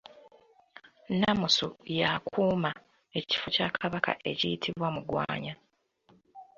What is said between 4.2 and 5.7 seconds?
ekiyitibwa Mugwanya.